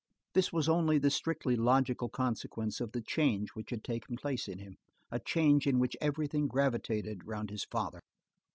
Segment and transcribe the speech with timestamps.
[0.33, 4.57] This was only the strictly logical consequence of the change which had taken place in
[4.57, 4.77] him,
[5.11, 7.99] a change in which everything gravitated round his father.